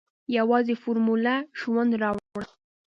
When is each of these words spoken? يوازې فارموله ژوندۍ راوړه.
يوازې 0.37 0.75
فارموله 0.81 1.35
ژوندۍ 1.59 1.97
راوړه. 2.03 2.45